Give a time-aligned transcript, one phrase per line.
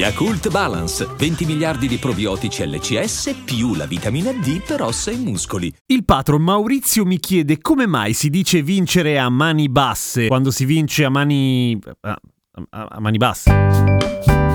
[0.00, 5.70] Yakult Balance, 20 miliardi di probiotici LCS più la vitamina D per ossa e muscoli.
[5.84, 10.64] Il patron Maurizio mi chiede come mai si dice vincere a mani basse quando si
[10.64, 11.78] vince a mani...
[12.00, 12.18] a,
[12.70, 14.49] a- a mani basse.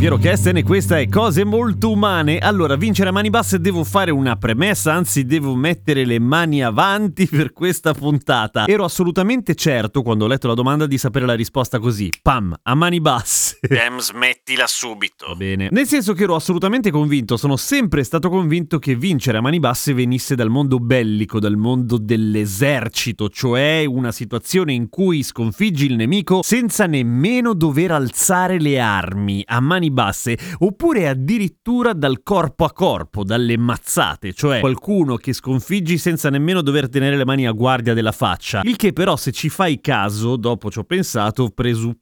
[0.00, 2.38] Giampiero Kesten e questa è Cose Molto Umane.
[2.38, 7.26] Allora, vincere a mani basse devo fare una premessa, anzi devo mettere le mani avanti
[7.28, 8.64] per questa puntata.
[8.66, 12.08] Ero assolutamente certo quando ho letto la domanda di sapere la risposta così.
[12.22, 13.58] Pam, a mani basse.
[13.68, 15.34] Dem, smettila subito.
[15.36, 15.68] Bene.
[15.70, 19.92] Nel senso che ero assolutamente convinto, sono sempre stato convinto che vincere a mani basse
[19.92, 26.40] venisse dal mondo bellico, dal mondo dell'esercito, cioè una situazione in cui sconfiggi il nemico
[26.42, 33.24] senza nemmeno dover alzare le armi a mani basse, oppure addirittura dal corpo a corpo,
[33.24, 38.12] dalle mazzate, cioè qualcuno che sconfiggi senza nemmeno dover tenere le mani a guardia della
[38.12, 38.62] faccia.
[38.64, 41.50] Il che però se ci fai caso, dopo ci ho pensato,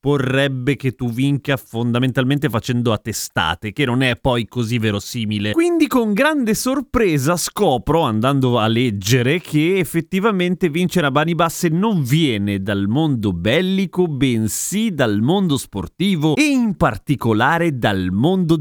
[0.00, 5.52] presupporrebbe che tu vinca fondamentalmente facendo a testate, che non è poi così verosimile.
[5.52, 12.02] Quindi con grande sorpresa scopro, andando a leggere, che effettivamente vincere a mani basse non
[12.02, 18.56] viene dal mondo bellico, bensì dal mondo sportivo e in particolare dal mondo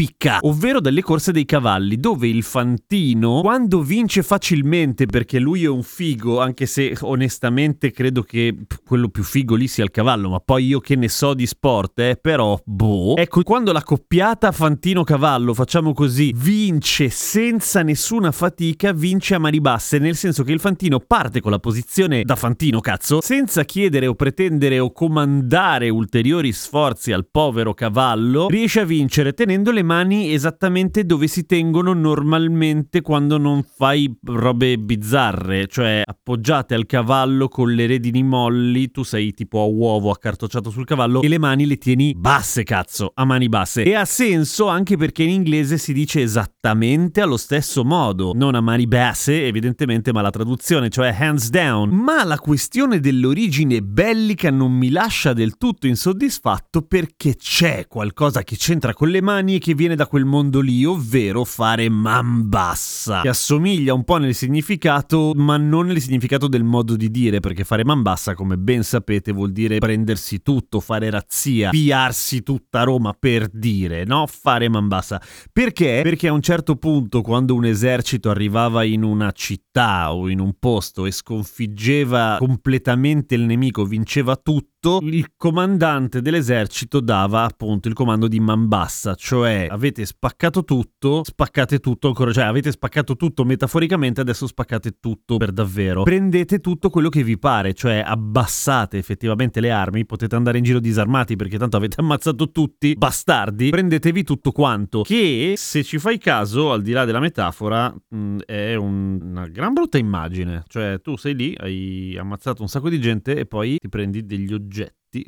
[0.00, 5.68] dell'ippica, ovvero dalle corse dei cavalli, dove il fantino, quando vince facilmente perché lui è
[5.68, 10.40] un figo, anche se onestamente credo che quello più figo lì sia il cavallo, ma
[10.40, 13.16] poi io che ne so di sport, eh, però boh.
[13.16, 19.98] Ecco, quando la coppiata fantino-cavallo, facciamo così, vince senza nessuna fatica, vince a mani basse,
[19.98, 24.14] nel senso che il fantino parte con la posizione da fantino, cazzo, senza chiedere o
[24.14, 31.04] pretendere o comandare ulteriori sforzi al povero cavallo, riesce a vincere tenendo le mani esattamente
[31.04, 37.86] dove si tengono normalmente quando non fai robe bizzarre, cioè appoggiate al cavallo con le
[37.86, 42.14] redini molli, tu sei tipo a uovo accartocciato sul cavallo e le mani le tieni
[42.16, 43.82] basse, cazzo, a mani basse.
[43.82, 48.60] E ha senso anche perché in inglese si dice esattamente allo stesso modo, non a
[48.60, 51.90] mani basse evidentemente, ma la traduzione, cioè hands down.
[51.90, 58.56] Ma la questione dell'origine bellica non mi lascia del tutto insoddisfatto perché c'è qualcosa che
[58.56, 63.20] c'entra con le mani e che viene da quel mondo lì, ovvero fare man bassa,
[63.22, 67.64] che assomiglia un po' nel significato, ma non nel significato del modo di dire, perché
[67.64, 73.14] fare man bassa, come ben sapete, vuol dire prendersi tutto, fare razzia, piarsi tutta Roma
[73.18, 74.26] per dire, no?
[74.26, 75.20] Fare man bassa.
[75.52, 76.00] Perché?
[76.02, 80.54] Perché a un certo punto, quando un esercito arrivava in una città o in un
[80.58, 88.26] posto e sconfiggeva completamente il nemico, vinceva tutto, il comandante dell'esercito dava appunto il comando
[88.28, 94.22] di man bassa, cioè avete spaccato tutto, spaccate tutto ancora, cioè avete spaccato tutto metaforicamente,
[94.22, 96.02] adesso spaccate tutto per davvero.
[96.04, 100.80] Prendete tutto quello che vi pare, cioè abbassate effettivamente le armi, potete andare in giro
[100.80, 105.02] disarmati perché tanto avete ammazzato tutti, bastardi, prendetevi tutto quanto.
[105.02, 109.74] Che se ci fai caso, al di là della metafora, mh, è un- una gran
[109.74, 113.88] brutta immagine, cioè tu sei lì, hai ammazzato un sacco di gente e poi ti
[113.90, 114.68] prendi degli oggetti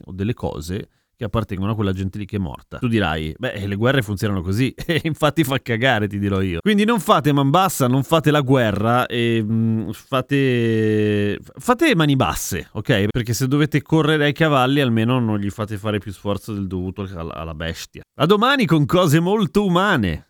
[0.04, 0.88] o delle cose
[1.22, 2.78] che appartengono a quella gente lì che è morta.
[2.78, 6.58] Tu dirai, beh, le guerre funzionano così, e infatti fa cagare, ti dirò io.
[6.60, 11.38] Quindi non fate man bassa, non fate la guerra e mm, fate...
[11.58, 13.06] fate mani basse, ok?
[13.10, 17.08] Perché se dovete correre ai cavalli almeno non gli fate fare più sforzo del dovuto
[17.12, 18.02] alla bestia.
[18.16, 20.26] A domani con cose molto umane.